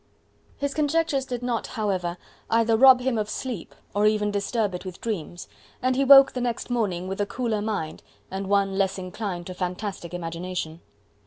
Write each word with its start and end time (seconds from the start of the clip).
His 0.57 0.73
conjectures 0.73 1.27
did 1.27 1.43
not, 1.43 1.67
however, 1.77 2.17
either 2.49 2.75
rob 2.75 3.01
him 3.01 3.19
of 3.19 3.29
sleep 3.29 3.75
or 3.93 4.07
even 4.07 4.31
disturb 4.31 4.73
it 4.73 4.83
with 4.83 4.99
dreams, 4.99 5.47
and 5.79 5.95
he 5.95 6.03
woke 6.03 6.31
the 6.31 6.41
next 6.41 6.71
morning 6.71 7.07
with 7.07 7.21
a 7.21 7.27
cooler 7.27 7.61
mind 7.61 8.01
and 8.31 8.49
one 8.49 8.79
less 8.79 8.97
inclined 8.97 9.45
to 9.45 9.53
fantastic 9.53 10.11
imagination. 10.11 10.81